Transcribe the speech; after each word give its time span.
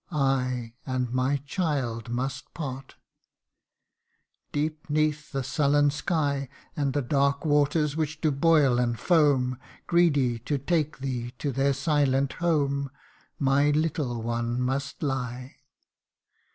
I 0.11 0.73
and 0.83 1.11
my 1.13 1.37
child 1.45 2.09
must 2.09 2.51
part! 2.55 2.95
CANTO 4.51 4.59
III. 4.59 4.61
93' 4.61 4.61
Deep 4.67 4.89
'neath 4.89 5.31
the 5.31 5.43
sullen 5.43 5.91
sky, 5.91 6.49
And 6.75 6.93
the 6.93 7.03
dark 7.03 7.45
waters 7.45 7.95
which 7.95 8.19
do 8.19 8.31
boil 8.31 8.79
and 8.79 8.97
foam, 8.99 9.59
Greedy 9.85 10.39
to 10.39 10.57
take 10.57 11.01
thee 11.01 11.35
to 11.37 11.51
their 11.51 11.73
silent 11.73 12.33
home 12.33 12.89
My 13.37 13.69
little 13.69 14.23
one 14.23 14.59
must 14.59 15.03
lie 15.03 15.57